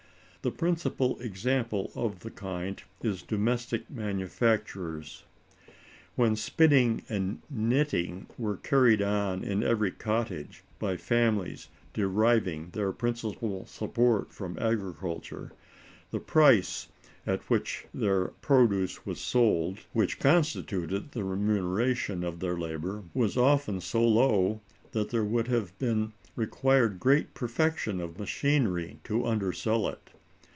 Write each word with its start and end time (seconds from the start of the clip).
The 0.43 0.49
principal 0.49 1.19
example 1.19 1.91
of 1.93 2.21
the 2.21 2.31
kind 2.31 2.81
is 3.03 3.21
domestic 3.21 3.87
manufactures. 3.91 5.23
When 6.15 6.35
spinning 6.35 7.03
and 7.07 7.43
knitting 7.47 8.25
were 8.39 8.57
carried 8.57 9.03
on 9.03 9.43
in 9.43 9.61
every 9.61 9.91
cottage, 9.91 10.63
by 10.79 10.97
families 10.97 11.67
deriving 11.93 12.71
their 12.71 12.91
principal 12.91 13.67
support 13.67 14.33
from 14.33 14.57
agriculture, 14.57 15.51
the 16.09 16.19
price 16.19 16.87
at 17.27 17.47
which 17.47 17.85
their 17.93 18.29
produce 18.41 19.05
was 19.05 19.21
sold 19.21 19.77
(which 19.93 20.17
constituted 20.19 21.11
the 21.11 21.23
remuneration 21.23 22.23
of 22.23 22.39
their 22.39 22.57
labor) 22.57 23.03
was 23.13 23.37
often 23.37 23.79
so 23.79 24.03
low 24.03 24.59
that 24.91 25.11
there 25.11 25.23
would 25.23 25.49
have 25.49 25.77
been 25.77 26.13
required 26.35 26.99
great 26.99 27.35
perfection 27.35 27.99
of 28.01 28.17
machinery 28.17 28.97
to 29.03 29.23
undersell 29.27 29.87
it. 29.87 30.09